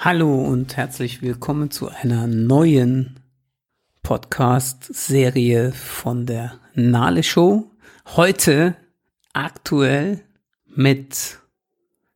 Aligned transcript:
Hallo 0.00 0.32
und 0.32 0.76
herzlich 0.76 1.22
willkommen 1.22 1.72
zu 1.72 1.88
einer 1.88 2.28
neuen 2.28 3.18
Podcast-Serie 4.04 5.72
von 5.72 6.24
der 6.24 6.60
Nale 6.74 7.24
Show. 7.24 7.72
Heute 8.14 8.76
aktuell 9.32 10.22
mit 10.66 11.40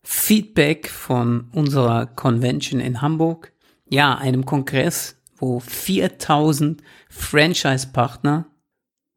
Feedback 0.05 0.91
von 0.91 1.49
unserer 1.51 2.07
Convention 2.07 2.79
in 2.79 3.03
Hamburg. 3.03 3.53
Ja, 3.89 4.15
einem 4.17 4.47
Kongress, 4.47 5.21
wo 5.35 5.59
4000 5.59 6.85
Franchise-Partner 7.09 8.47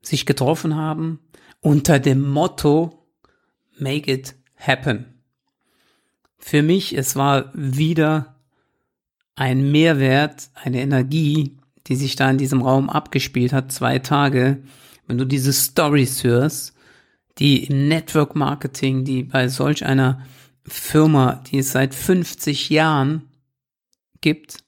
sich 0.02 0.26
getroffen 0.26 0.76
haben 0.76 1.20
unter 1.62 2.00
dem 2.00 2.28
Motto 2.28 3.06
Make 3.78 4.12
it 4.12 4.36
happen. 4.58 5.22
Für 6.40 6.64
mich, 6.64 6.98
es 6.98 7.16
war 7.16 7.52
wieder 7.54 8.35
ein 9.36 9.72
Mehrwert, 9.72 10.50
eine 10.54 10.82
Energie, 10.82 11.58
die 11.88 11.96
sich 11.96 12.16
da 12.16 12.30
in 12.30 12.38
diesem 12.38 12.62
Raum 12.62 12.90
abgespielt 12.90 13.54
hat, 13.54 13.72
zwei 13.72 14.00
Tage. 14.00 14.64
Wenn 15.08 15.18
du 15.18 15.26
diese 15.26 15.54
Stories 15.54 16.24
hörst, 16.24 16.74
die 17.38 17.66
im 17.66 17.88
Network 17.88 18.36
Marketing, 18.36 19.04
die 19.04 19.24
bei 19.24 19.48
solch 19.50 19.86
einer 19.86 20.26
Firma, 20.66 21.44
die 21.48 21.60
es 21.60 21.72
seit 21.72 21.94
50 21.94 22.70
Jahren 22.70 23.24
gibt, 24.22 24.64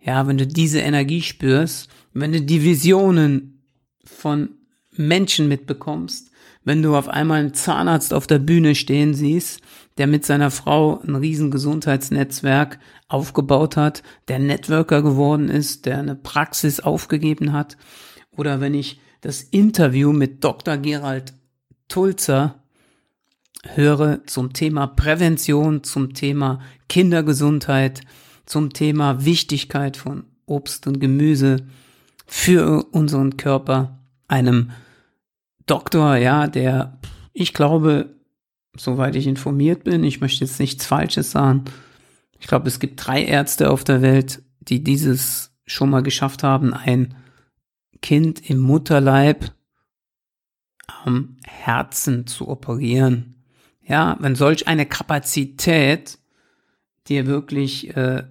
ja, 0.00 0.26
wenn 0.26 0.38
du 0.38 0.46
diese 0.46 0.80
Energie 0.80 1.22
spürst, 1.22 1.88
wenn 2.12 2.32
du 2.32 2.40
die 2.40 2.62
Visionen 2.62 3.64
von 4.04 4.50
Menschen 4.92 5.48
mitbekommst, 5.48 6.30
wenn 6.62 6.82
du 6.82 6.94
auf 6.94 7.08
einmal 7.08 7.40
einen 7.40 7.54
Zahnarzt 7.54 8.14
auf 8.14 8.26
der 8.26 8.38
Bühne 8.38 8.74
stehen 8.74 9.14
siehst, 9.14 9.60
der 9.98 10.06
mit 10.06 10.24
seiner 10.24 10.50
Frau 10.50 11.00
ein 11.00 11.14
riesen 11.14 11.50
Gesundheitsnetzwerk 11.50 12.78
aufgebaut 13.08 13.76
hat, 13.76 14.02
der 14.28 14.38
Networker 14.38 15.02
geworden 15.02 15.48
ist, 15.48 15.86
der 15.86 15.98
eine 15.98 16.16
Praxis 16.16 16.80
aufgegeben 16.80 17.52
hat, 17.52 17.76
oder 18.36 18.60
wenn 18.60 18.74
ich 18.74 19.00
das 19.20 19.42
Interview 19.42 20.12
mit 20.12 20.42
Dr. 20.44 20.76
Gerald 20.76 21.34
Tulzer 21.88 22.62
höre 23.74 24.26
zum 24.26 24.52
Thema 24.52 24.86
Prävention, 24.86 25.84
zum 25.84 26.14
Thema 26.14 26.60
Kindergesundheit, 26.88 28.02
zum 28.46 28.72
Thema 28.72 29.24
Wichtigkeit 29.24 29.96
von 29.96 30.24
Obst 30.46 30.86
und 30.86 31.00
Gemüse 31.00 31.66
für 32.26 32.84
unseren 32.90 33.36
Körper, 33.36 33.98
einem 34.28 34.72
Doktor, 35.66 36.16
ja, 36.16 36.46
der, 36.46 36.98
ich 37.32 37.54
glaube, 37.54 38.13
soweit 38.76 39.14
ich 39.16 39.26
informiert 39.26 39.84
bin, 39.84 40.04
ich 40.04 40.20
möchte 40.20 40.44
jetzt 40.44 40.60
nichts 40.60 40.86
Falsches 40.86 41.30
sagen, 41.30 41.64
ich 42.38 42.46
glaube, 42.46 42.68
es 42.68 42.78
gibt 42.78 43.04
drei 43.06 43.24
Ärzte 43.24 43.70
auf 43.70 43.84
der 43.84 44.02
Welt, 44.02 44.42
die 44.60 44.82
dieses 44.82 45.52
schon 45.66 45.90
mal 45.90 46.02
geschafft 46.02 46.42
haben, 46.42 46.74
ein 46.74 47.14
Kind 48.02 48.50
im 48.50 48.58
Mutterleib 48.58 49.52
am 50.86 51.36
Herzen 51.46 52.26
zu 52.26 52.48
operieren. 52.48 53.44
Ja, 53.82 54.16
wenn 54.20 54.34
solch 54.34 54.68
eine 54.68 54.86
Kapazität 54.86 56.18
dir 57.06 57.26
wirklich 57.26 57.96
äh, 57.96 58.24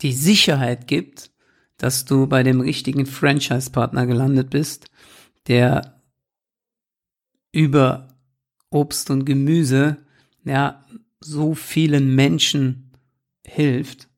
die 0.00 0.12
Sicherheit 0.12 0.86
gibt, 0.86 1.30
dass 1.78 2.04
du 2.04 2.26
bei 2.26 2.42
dem 2.42 2.60
richtigen 2.60 3.06
Franchise-Partner 3.06 4.06
gelandet 4.06 4.50
bist, 4.50 4.90
der 5.46 6.00
über 7.52 8.15
Obst 8.76 9.10
und 9.10 9.24
Gemüse, 9.24 9.96
ja, 10.44 10.84
so 11.20 11.54
vielen 11.54 12.14
Menschen 12.14 12.92
hilft. 13.44 14.08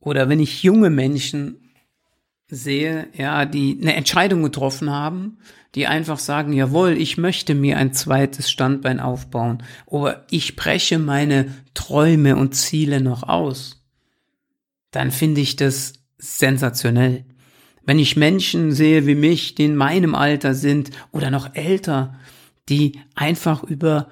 Oder 0.00 0.28
wenn 0.28 0.40
ich 0.40 0.62
junge 0.62 0.90
Menschen 0.90 1.70
sehe, 2.48 3.08
ja, 3.16 3.44
die 3.44 3.78
eine 3.80 3.94
Entscheidung 3.94 4.42
getroffen 4.42 4.90
haben, 4.90 5.38
die 5.74 5.86
einfach 5.86 6.18
sagen, 6.18 6.52
jawohl, 6.52 6.96
ich 6.96 7.18
möchte 7.18 7.54
mir 7.54 7.78
ein 7.78 7.92
zweites 7.92 8.50
Standbein 8.50 9.00
aufbauen, 9.00 9.62
oder 9.86 10.24
ich 10.30 10.56
breche 10.56 10.98
meine 10.98 11.52
Träume 11.74 12.36
und 12.36 12.54
Ziele 12.54 13.00
noch 13.00 13.22
aus, 13.24 13.84
dann 14.92 15.10
finde 15.10 15.40
ich 15.40 15.56
das 15.56 15.94
sensationell. 16.18 17.24
Wenn 17.82 17.98
ich 17.98 18.16
Menschen 18.16 18.72
sehe 18.72 19.06
wie 19.06 19.14
mich, 19.14 19.54
die 19.54 19.64
in 19.64 19.76
meinem 19.76 20.14
Alter 20.14 20.54
sind 20.54 20.90
oder 21.12 21.30
noch 21.30 21.54
älter, 21.54 22.18
die 22.68 23.00
einfach 23.14 23.62
über 23.62 24.08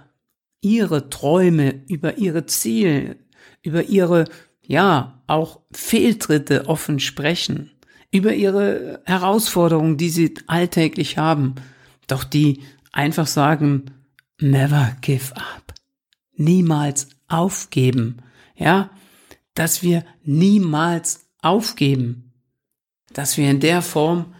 ihre 0.61 1.11
Träume, 1.11 1.83
über 1.89 2.19
ihre 2.19 2.47
Ziele, 2.47 3.17
über 3.63 3.85
ihre, 3.85 4.25
ja, 4.63 5.23
auch 5.27 5.61
Fehltritte 5.73 6.69
offen 6.69 7.01
sprechen, 7.01 7.71
über 8.11 8.35
ihre 8.35 9.01
Herausforderungen, 9.05 9.97
die 9.97 10.11
sie 10.11 10.35
alltäglich 10.47 11.19
haben, 11.19 11.55
doch 12.07 12.25
die 12.25 12.61
einfach 12.93 13.27
sagen, 13.27 13.87
never 14.39 14.97
give 15.01 15.35
up, 15.37 15.75
niemals 16.37 17.09
aufgeben, 17.29 18.19
ja, 18.55 18.91
dass 19.55 19.83
wir 19.83 20.05
niemals 20.23 21.27
aufgeben, 21.41 22.33
dass 23.13 23.37
wir 23.37 23.51
in 23.51 23.61
der 23.61 23.83
Form 23.83 24.35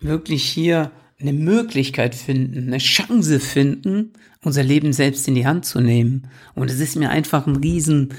wirklich 0.00 0.44
hier 0.44 0.90
eine 1.20 1.32
Möglichkeit 1.32 2.14
finden, 2.14 2.68
eine 2.68 2.78
Chance 2.78 3.40
finden, 3.40 4.12
unser 4.42 4.62
Leben 4.62 4.92
selbst 4.92 5.26
in 5.26 5.34
die 5.34 5.46
Hand 5.46 5.64
zu 5.64 5.80
nehmen. 5.80 6.28
Und 6.54 6.70
es 6.70 6.80
ist 6.80 6.96
mir 6.96 7.10
einfach 7.10 7.46
ein 7.46 7.56
riesen 7.56 8.14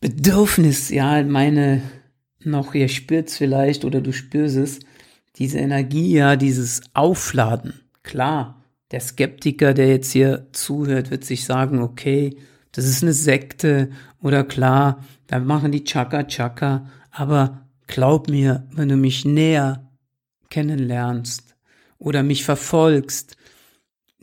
Bedürfnis, 0.00 0.90
ja, 0.90 1.22
meine 1.22 1.82
noch, 2.44 2.74
ihr 2.74 2.88
spürt's 2.88 3.36
vielleicht 3.36 3.84
oder 3.84 4.00
du 4.00 4.12
spürst 4.12 4.56
es, 4.56 4.80
diese 5.36 5.58
Energie, 5.58 6.14
ja, 6.14 6.34
dieses 6.34 6.82
Aufladen. 6.92 7.74
Klar, 8.02 8.62
der 8.90 9.00
Skeptiker, 9.00 9.74
der 9.74 9.88
jetzt 9.88 10.10
hier 10.12 10.48
zuhört, 10.52 11.10
wird 11.10 11.24
sich 11.24 11.44
sagen, 11.44 11.80
okay, 11.80 12.36
das 12.72 12.84
ist 12.84 13.02
eine 13.02 13.12
Sekte 13.12 13.90
oder 14.20 14.44
klar, 14.44 15.04
da 15.28 15.38
machen 15.38 15.72
die 15.72 15.84
Chaka 15.84 16.24
Chaka, 16.24 16.90
aber 17.10 17.66
glaub 17.86 18.28
mir, 18.28 18.66
wenn 18.72 18.88
du 18.88 18.96
mich 18.96 19.24
näher 19.24 19.88
kennenlernst, 20.50 21.51
oder 22.02 22.22
mich 22.22 22.44
verfolgst, 22.44 23.36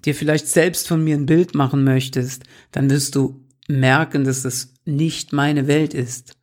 dir 0.05 0.13
vielleicht 0.13 0.47
selbst 0.47 0.87
von 0.87 1.03
mir 1.03 1.15
ein 1.15 1.25
Bild 1.25 1.55
machen 1.55 1.83
möchtest, 1.83 2.43
dann 2.71 2.89
wirst 2.89 3.15
du 3.15 3.45
merken, 3.67 4.25
dass 4.25 4.43
es 4.43 4.73
nicht 4.85 5.31
meine 5.31 5.67
Welt 5.67 5.93
ist. 5.93 6.35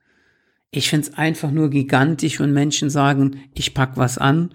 Ich 0.70 0.88
find's 0.88 1.14
einfach 1.14 1.50
nur 1.50 1.70
gigantisch, 1.70 2.40
wenn 2.40 2.52
Menschen 2.52 2.90
sagen, 2.90 3.40
ich 3.54 3.74
pack 3.74 3.92
was 3.96 4.18
an, 4.18 4.50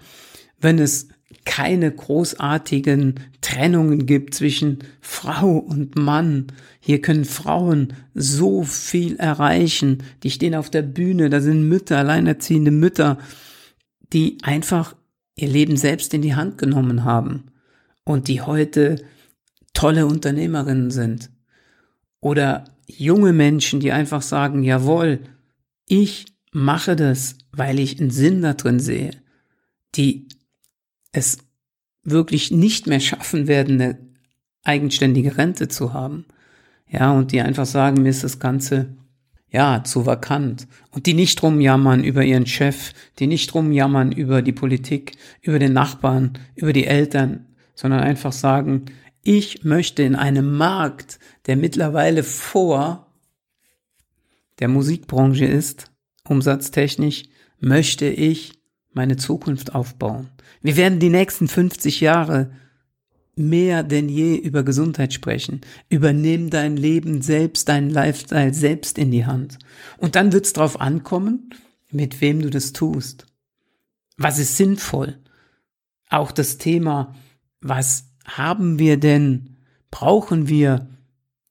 wenn 0.60 0.78
es 0.78 1.08
keine 1.44 1.90
großartigen 1.90 3.14
Trennungen 3.40 4.06
gibt 4.06 4.34
zwischen 4.34 4.78
Frau 5.00 5.56
und 5.56 5.96
Mann. 5.96 6.48
Hier 6.80 7.00
können 7.00 7.24
Frauen 7.24 7.94
so 8.14 8.62
viel 8.64 9.16
erreichen. 9.16 10.02
Die 10.22 10.30
stehen 10.30 10.54
auf 10.54 10.70
der 10.70 10.82
Bühne, 10.82 11.30
da 11.30 11.40
sind 11.40 11.68
Mütter, 11.68 11.98
alleinerziehende 11.98 12.70
Mütter, 12.70 13.18
die 14.12 14.38
einfach 14.42 14.94
ihr 15.34 15.48
Leben 15.48 15.76
selbst 15.76 16.12
in 16.14 16.22
die 16.22 16.34
Hand 16.34 16.58
genommen 16.58 17.04
haben 17.04 17.44
und 18.04 18.28
die 18.28 18.40
heute 18.40 19.04
tolle 19.72 20.06
Unternehmerinnen 20.06 20.90
sind. 20.90 21.30
Oder 22.20 22.64
junge 22.86 23.32
Menschen, 23.32 23.80
die 23.80 23.92
einfach 23.92 24.22
sagen, 24.22 24.62
jawohl, 24.62 25.20
ich 25.86 26.26
mache 26.52 26.96
das, 26.96 27.36
weil 27.50 27.78
ich 27.78 28.00
einen 28.00 28.10
Sinn 28.10 28.42
da 28.42 28.54
drin 28.54 28.80
sehe, 28.80 29.12
die 29.94 30.28
es 31.12 31.38
wirklich 32.02 32.50
nicht 32.50 32.86
mehr 32.86 33.00
schaffen 33.00 33.46
werden, 33.46 33.80
eine 33.80 33.98
eigenständige 34.62 35.36
Rente 35.36 35.68
zu 35.68 35.92
haben. 35.92 36.26
Ja, 36.88 37.12
und 37.12 37.32
die 37.32 37.40
einfach 37.40 37.66
sagen, 37.66 38.02
mir 38.02 38.10
ist 38.10 38.24
das 38.24 38.38
Ganze 38.38 38.96
ja, 39.52 39.84
zu 39.84 40.06
vakant. 40.06 40.66
Und 40.90 41.06
die 41.06 41.14
nicht 41.14 41.42
rumjammern 41.42 42.02
über 42.02 42.24
ihren 42.24 42.46
Chef, 42.46 42.92
die 43.18 43.26
nicht 43.26 43.54
rumjammern 43.54 44.10
über 44.10 44.42
die 44.42 44.52
Politik, 44.52 45.12
über 45.42 45.58
den 45.58 45.74
Nachbarn, 45.74 46.38
über 46.54 46.72
die 46.72 46.86
Eltern, 46.86 47.46
sondern 47.74 48.00
einfach 48.00 48.32
sagen, 48.32 48.86
ich 49.22 49.62
möchte 49.62 50.02
in 50.02 50.16
einem 50.16 50.56
Markt, 50.56 51.18
der 51.46 51.56
mittlerweile 51.56 52.24
vor 52.24 53.06
der 54.58 54.68
Musikbranche 54.68 55.44
ist, 55.44 55.92
umsatztechnisch, 56.26 57.24
möchte 57.60 58.06
ich 58.06 58.52
meine 58.92 59.16
Zukunft 59.16 59.74
aufbauen. 59.74 60.30
Wir 60.62 60.76
werden 60.76 60.98
die 60.98 61.10
nächsten 61.10 61.46
50 61.46 62.00
Jahre 62.00 62.52
mehr 63.34 63.82
denn 63.82 64.08
je 64.08 64.36
über 64.36 64.62
Gesundheit 64.62 65.12
sprechen. 65.12 65.62
Übernimm 65.88 66.50
dein 66.50 66.76
Leben 66.76 67.20
selbst, 67.22 67.68
deinen 67.68 67.90
Lifestyle 67.90 68.54
selbst 68.54 68.98
in 68.98 69.10
die 69.10 69.26
Hand. 69.26 69.58
Und 69.96 70.14
dann 70.16 70.32
wird's 70.32 70.52
drauf 70.52 70.80
ankommen, 70.80 71.50
mit 71.90 72.20
wem 72.20 72.42
du 72.42 72.50
das 72.50 72.72
tust. 72.72 73.26
Was 74.16 74.38
ist 74.38 74.56
sinnvoll? 74.56 75.18
Auch 76.10 76.32
das 76.32 76.58
Thema, 76.58 77.14
was 77.60 78.10
haben 78.24 78.78
wir 78.78 78.98
denn? 78.98 79.56
Brauchen 79.90 80.48
wir 80.48 80.88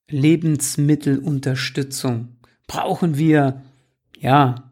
Lebensmittelunterstützung? 0.10 2.38
Brauchen 2.68 3.18
wir 3.18 3.64
ja, 4.20 4.72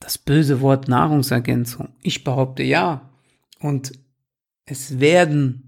das 0.00 0.18
böse 0.18 0.60
Wort 0.60 0.88
Nahrungsergänzung. 0.88 1.88
Ich 2.02 2.24
behaupte 2.24 2.62
ja. 2.62 3.08
Und 3.60 3.92
es 4.66 5.00
werden 5.00 5.65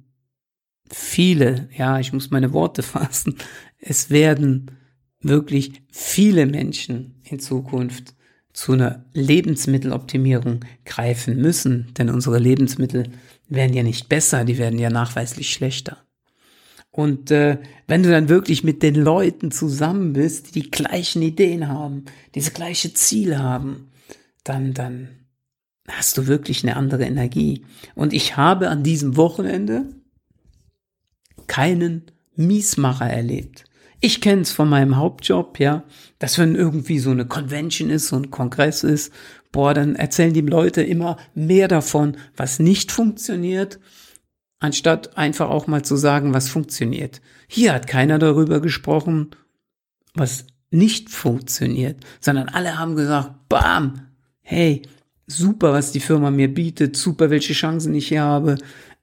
viele, 0.99 1.69
ja, 1.77 1.99
ich 1.99 2.13
muss 2.13 2.31
meine 2.31 2.53
Worte 2.53 2.83
fassen, 2.83 3.37
es 3.79 4.11
werden 4.11 4.73
wirklich 5.21 5.83
viele 5.91 6.47
Menschen 6.47 7.21
in 7.25 7.41
Zukunft 7.41 8.15
zu 8.53 8.73
einer 8.73 9.05
Lebensmitteloptimierung 9.13 10.65
greifen 10.85 11.37
müssen, 11.37 11.93
denn 11.97 12.11
unsere 12.11 12.39
Lebensmittel 12.39 13.11
werden 13.49 13.75
ja 13.75 13.83
nicht 13.83 14.09
besser, 14.09 14.45
die 14.45 14.59
werden 14.59 14.79
ja 14.79 14.91
nachweislich 14.91 15.53
schlechter. 15.53 15.99
Und 16.91 17.31
äh, 17.31 17.59
wenn 17.87 18.03
du 18.03 18.11
dann 18.11 18.29
wirklich 18.29 18.65
mit 18.65 18.83
den 18.83 18.97
Leuten 18.97 19.53
zusammen 19.53 20.15
bist, 20.15 20.49
die 20.49 20.63
die 20.63 20.71
gleichen 20.71 21.23
Ideen 21.23 21.69
haben, 21.69 22.07
diese 22.35 22.51
gleiche 22.51 22.93
Ziel 22.95 23.39
haben, 23.39 23.91
dann, 24.43 24.75
dann 24.75 25.09
hast 25.87 26.19
du 26.19 26.27
wirklich 26.27 26.65
eine 26.65 26.77
andere 26.77 27.05
Energie. 27.05 27.65
Und 27.95 28.13
ich 28.13 28.37
habe 28.37 28.69
an 28.69 28.83
diesem 28.83 29.17
Wochenende 29.17 29.87
keinen 31.49 32.11
Miesmacher 32.37 33.07
erlebt. 33.07 33.65
Ich 34.01 34.21
kenne 34.21 34.43
es 34.43 34.53
von 34.53 34.69
meinem 34.69 34.97
Hauptjob, 34.97 35.59
ja, 35.59 35.83
dass 36.21 36.39
wenn 36.39 36.55
irgendwie 36.55 37.01
so 37.01 37.11
eine 37.11 37.27
Convention 37.27 37.91
ist, 37.91 38.09
so 38.09 38.17
ein 38.17 38.31
Kongress 38.31 38.85
ist, 38.85 39.13
boah, 39.51 39.75
dann 39.75 39.97
erzählen 39.97 40.33
die 40.33 40.41
Leute 40.41 40.83
immer 40.83 41.17
mehr 41.35 41.67
davon, 41.67 42.17
was 42.37 42.61
nicht 42.61 42.93
funktioniert, 42.93 43.81
anstatt 44.61 45.17
einfach 45.17 45.51
auch 45.51 45.67
mal 45.67 45.85
zu 45.85 45.97
sagen, 45.97 46.33
was 46.33 46.49
funktioniert. 46.49 47.21
Hier 47.49 47.73
hat 47.73 47.89
keiner 47.89 48.19
darüber 48.21 48.61
gesprochen, 48.61 49.31
was 50.15 50.47
nicht 50.71 51.11
funktioniert, 51.11 52.05
sondern 52.21 52.49
alle 52.49 52.79
haben 52.79 52.95
gesagt, 52.95 53.49
bam, 53.49 54.09
hey, 54.43 54.83
super, 55.27 55.73
was 55.73 55.93
die 55.93 56.01
Firma 56.01 56.31
mir 56.31 56.53
bietet, 56.53 56.97
super, 56.97 57.31
welche 57.31 57.53
Chancen 57.53 57.95
ich 57.95 58.09
hier 58.09 58.23
habe, 58.23 58.59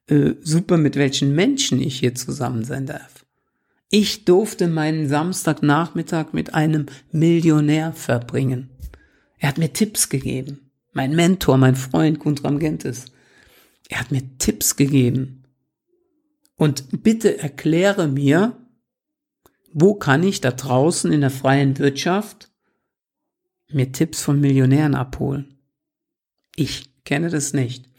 äh, 0.07 0.33
super, 0.41 0.77
mit 0.77 0.95
welchen 0.95 1.33
Menschen 1.33 1.81
ich 1.81 1.99
hier 1.99 2.15
zusammen 2.15 2.63
sein 2.63 2.85
darf. 2.85 3.25
Ich 3.89 4.25
durfte 4.25 4.67
meinen 4.67 5.07
Samstagnachmittag 5.07 6.33
mit 6.33 6.53
einem 6.53 6.87
Millionär 7.11 7.93
verbringen. 7.93 8.69
Er 9.37 9.49
hat 9.49 9.57
mir 9.57 9.73
Tipps 9.73 10.09
gegeben. 10.09 10.71
Mein 10.93 11.15
Mentor, 11.15 11.57
mein 11.57 11.75
Freund 11.75 12.19
Guntram 12.19 12.59
Gentes. 12.59 13.05
Er 13.89 13.99
hat 13.99 14.11
mir 14.11 14.23
Tipps 14.37 14.75
gegeben. 14.75 15.43
Und 16.55 17.03
bitte 17.03 17.37
erkläre 17.37 18.07
mir, 18.07 18.57
wo 19.71 19.93
kann 19.93 20.23
ich 20.23 20.41
da 20.41 20.51
draußen 20.51 21.11
in 21.11 21.21
der 21.21 21.29
freien 21.29 21.77
Wirtschaft 21.79 22.49
mir 23.69 23.91
Tipps 23.91 24.21
von 24.21 24.39
Millionären 24.39 24.95
abholen? 24.95 25.59
Ich 26.55 27.03
kenne 27.03 27.29
das 27.29 27.53
nicht. 27.53 27.89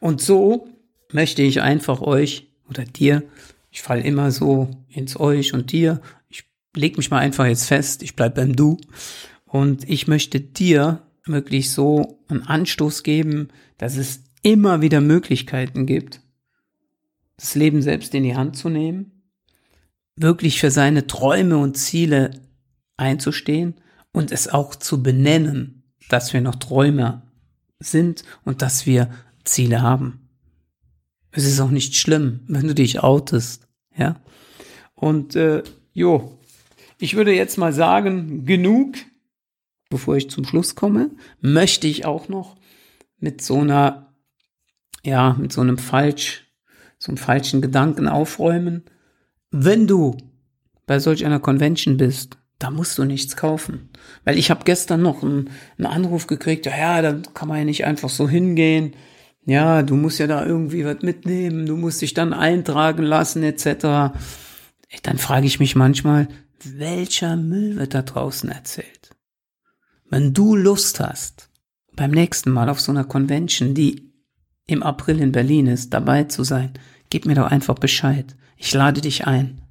Und 0.00 0.20
so 0.20 0.68
möchte 1.12 1.42
ich 1.42 1.62
einfach 1.62 2.00
euch 2.00 2.48
oder 2.68 2.84
dir 2.84 3.22
ich 3.76 3.82
falle 3.82 4.00
immer 4.04 4.30
so 4.30 4.70
ins 4.88 5.20
Euch 5.20 5.52
und 5.52 5.70
dir. 5.70 6.00
Ich 6.30 6.44
leg 6.74 6.96
mich 6.96 7.10
mal 7.10 7.18
einfach 7.18 7.44
jetzt 7.44 7.66
fest, 7.66 8.02
ich 8.02 8.16
bleib 8.16 8.34
beim 8.34 8.56
Du. 8.56 8.78
Und 9.44 9.86
ich 9.86 10.08
möchte 10.08 10.40
dir 10.40 11.02
wirklich 11.26 11.70
so 11.70 12.24
einen 12.28 12.42
Anstoß 12.42 13.02
geben, 13.02 13.48
dass 13.76 13.98
es 13.98 14.22
immer 14.40 14.80
wieder 14.80 15.02
Möglichkeiten 15.02 15.84
gibt, 15.84 16.22
das 17.36 17.54
Leben 17.54 17.82
selbst 17.82 18.14
in 18.14 18.22
die 18.22 18.34
Hand 18.34 18.56
zu 18.56 18.70
nehmen, 18.70 19.28
wirklich 20.16 20.58
für 20.58 20.70
seine 20.70 21.06
Träume 21.06 21.58
und 21.58 21.76
Ziele 21.76 22.30
einzustehen 22.96 23.74
und 24.10 24.32
es 24.32 24.48
auch 24.48 24.74
zu 24.74 25.02
benennen, 25.02 25.82
dass 26.08 26.32
wir 26.32 26.40
noch 26.40 26.54
Träume 26.54 27.30
sind 27.78 28.24
und 28.42 28.62
dass 28.62 28.86
wir 28.86 29.10
Ziele 29.44 29.82
haben. 29.82 30.25
Es 31.36 31.44
ist 31.44 31.60
auch 31.60 31.70
nicht 31.70 31.94
schlimm, 31.94 32.40
wenn 32.48 32.66
du 32.66 32.74
dich 32.74 33.00
outest. 33.00 33.68
Ja. 33.94 34.16
Und 34.94 35.36
äh, 35.36 35.62
jo, 35.92 36.38
ich 36.98 37.14
würde 37.14 37.34
jetzt 37.34 37.58
mal 37.58 37.74
sagen, 37.74 38.46
genug, 38.46 38.96
bevor 39.90 40.16
ich 40.16 40.30
zum 40.30 40.46
Schluss 40.46 40.74
komme, 40.74 41.10
möchte 41.42 41.86
ich 41.88 42.06
auch 42.06 42.30
noch 42.30 42.56
mit 43.18 43.42
so 43.42 43.60
einer, 43.60 44.14
ja, 45.04 45.36
mit 45.38 45.52
so 45.52 45.60
einem 45.60 45.76
falsch, 45.76 46.46
so 46.98 47.10
einem 47.10 47.18
falschen 47.18 47.60
Gedanken 47.60 48.08
aufräumen. 48.08 48.84
Wenn 49.50 49.86
du 49.86 50.16
bei 50.86 50.98
solch 50.98 51.26
einer 51.26 51.40
Convention 51.40 51.98
bist, 51.98 52.38
da 52.58 52.70
musst 52.70 52.96
du 52.96 53.04
nichts 53.04 53.36
kaufen. 53.36 53.90
Weil 54.24 54.38
ich 54.38 54.50
habe 54.50 54.64
gestern 54.64 55.02
noch 55.02 55.22
einen, 55.22 55.50
einen 55.76 55.86
Anruf 55.86 56.26
gekriegt, 56.28 56.64
ja, 56.64 56.78
ja, 56.78 57.02
da 57.02 57.20
kann 57.34 57.48
man 57.48 57.58
ja 57.58 57.64
nicht 57.64 57.84
einfach 57.84 58.08
so 58.08 58.26
hingehen 58.26 58.94
ja, 59.46 59.82
du 59.82 59.94
musst 59.94 60.18
ja 60.18 60.26
da 60.26 60.44
irgendwie 60.44 60.84
was 60.84 61.02
mitnehmen, 61.02 61.66
du 61.66 61.76
musst 61.76 62.02
dich 62.02 62.14
dann 62.14 62.32
eintragen 62.32 63.04
lassen, 63.04 63.44
etc. 63.44 64.12
Dann 65.02 65.18
frage 65.18 65.46
ich 65.46 65.60
mich 65.60 65.76
manchmal, 65.76 66.28
welcher 66.64 67.36
Müll 67.36 67.76
wird 67.76 67.94
da 67.94 68.02
draußen 68.02 68.50
erzählt? 68.50 69.10
Wenn 70.10 70.34
du 70.34 70.56
Lust 70.56 70.98
hast, 70.98 71.48
beim 71.94 72.10
nächsten 72.10 72.50
Mal 72.50 72.68
auf 72.68 72.80
so 72.80 72.90
einer 72.90 73.04
Convention, 73.04 73.74
die 73.74 74.12
im 74.66 74.82
April 74.82 75.20
in 75.20 75.30
Berlin 75.30 75.68
ist, 75.68 75.94
dabei 75.94 76.24
zu 76.24 76.42
sein, 76.42 76.72
gib 77.08 77.24
mir 77.24 77.36
doch 77.36 77.46
einfach 77.46 77.76
Bescheid. 77.76 78.36
Ich 78.56 78.74
lade 78.74 79.00
dich 79.00 79.26
ein. 79.28 79.62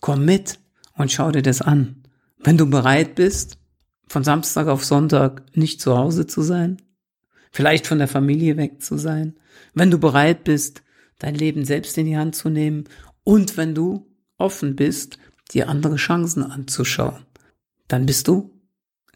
Komm 0.00 0.24
mit 0.24 0.58
und 0.94 1.12
schau 1.12 1.30
dir 1.30 1.42
das 1.42 1.60
an. 1.60 2.02
Wenn 2.38 2.56
du 2.56 2.68
bereit 2.68 3.16
bist, 3.16 3.58
von 4.08 4.24
Samstag 4.24 4.68
auf 4.68 4.84
Sonntag 4.84 5.42
nicht 5.54 5.80
zu 5.80 5.96
Hause 5.96 6.26
zu 6.26 6.42
sein, 6.42 6.80
vielleicht 7.56 7.86
von 7.86 7.96
der 7.96 8.06
Familie 8.06 8.58
weg 8.58 8.82
zu 8.82 8.98
sein, 8.98 9.34
wenn 9.72 9.90
du 9.90 9.98
bereit 9.98 10.44
bist, 10.44 10.82
dein 11.18 11.34
Leben 11.34 11.64
selbst 11.64 11.96
in 11.96 12.04
die 12.04 12.18
Hand 12.18 12.36
zu 12.36 12.50
nehmen 12.50 12.84
und 13.24 13.56
wenn 13.56 13.74
du 13.74 14.06
offen 14.36 14.76
bist, 14.76 15.18
dir 15.52 15.70
andere 15.70 15.96
Chancen 15.96 16.42
anzuschauen, 16.42 17.24
dann 17.88 18.04
bist 18.04 18.28
du 18.28 18.50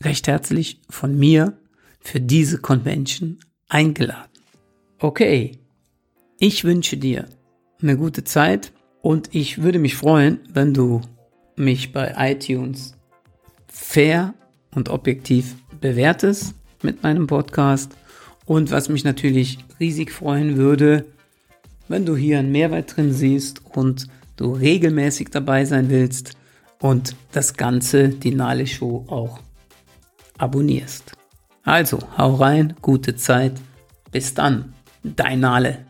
recht 0.02 0.26
herzlich 0.26 0.81
von 0.88 1.19
mir 1.19 1.58
für 2.00 2.19
diese 2.19 2.56
Convention 2.56 3.40
eingeladen. 3.69 4.31
Okay, 5.00 5.58
ich 6.38 6.65
wünsche 6.65 6.96
dir 6.96 7.26
eine 7.82 7.98
gute 7.98 8.24
Zeit 8.24 8.72
und 9.03 9.34
ich 9.34 9.62
würde 9.62 9.79
mich 9.79 9.96
freuen, 9.96 10.41
wenn 10.50 10.72
du 10.72 11.03
mich 11.56 11.93
bei 11.93 12.15
iTunes 12.17 12.96
fair 13.67 14.32
und 14.74 14.88
objektiv 14.88 15.56
bewertest 15.79 16.55
mit 16.82 17.03
meinem 17.03 17.26
Podcast 17.26 17.98
und 18.50 18.72
was 18.72 18.88
mich 18.88 19.04
natürlich 19.04 19.58
riesig 19.78 20.10
freuen 20.10 20.56
würde, 20.56 21.06
wenn 21.86 22.04
du 22.04 22.16
hier 22.16 22.40
einen 22.40 22.50
Mehrwert 22.50 22.96
drin 22.96 23.12
siehst 23.12 23.62
und 23.76 24.08
du 24.34 24.54
regelmäßig 24.54 25.28
dabei 25.30 25.64
sein 25.64 25.88
willst 25.88 26.32
und 26.80 27.14
das 27.30 27.54
Ganze, 27.54 28.08
die 28.08 28.34
Nale 28.34 28.66
Show 28.66 29.04
auch 29.06 29.38
abonnierst. 30.36 31.12
Also, 31.62 32.00
hau 32.19 32.34
rein, 32.34 32.74
gute 32.82 33.14
Zeit. 33.14 33.52
Bis 34.10 34.34
dann, 34.34 34.74
dein 35.04 35.38
Nale. 35.38 35.86